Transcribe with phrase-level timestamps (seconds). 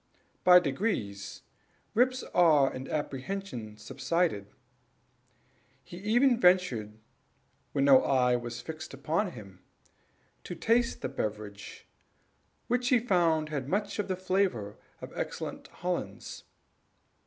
[0.43, 1.43] By degrees
[1.93, 4.47] Rip's awe and apprehension subsided.
[5.83, 6.97] He even ventured,
[7.71, 9.59] when no eye was fixed upon him,
[10.43, 11.85] to taste the beverage,
[12.65, 16.45] which he found had much of the flavor of excellent Hollands.